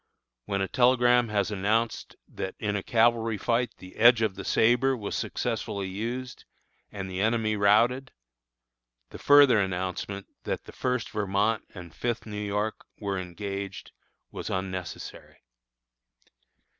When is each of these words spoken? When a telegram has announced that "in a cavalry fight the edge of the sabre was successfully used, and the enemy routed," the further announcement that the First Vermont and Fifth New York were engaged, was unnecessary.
When 0.45 0.61
a 0.61 0.67
telegram 0.67 1.27
has 1.29 1.51
announced 1.51 2.15
that 2.27 2.55
"in 2.57 2.75
a 2.75 2.81
cavalry 2.81 3.37
fight 3.37 3.75
the 3.77 3.97
edge 3.97 4.23
of 4.23 4.33
the 4.33 4.43
sabre 4.43 4.97
was 4.97 5.15
successfully 5.15 5.89
used, 5.89 6.45
and 6.91 7.07
the 7.07 7.21
enemy 7.21 7.55
routed," 7.55 8.11
the 9.11 9.19
further 9.19 9.59
announcement 9.59 10.25
that 10.43 10.63
the 10.63 10.71
First 10.71 11.11
Vermont 11.11 11.65
and 11.75 11.93
Fifth 11.93 12.25
New 12.25 12.41
York 12.43 12.83
were 12.99 13.19
engaged, 13.19 13.91
was 14.31 14.49
unnecessary. 14.49 15.43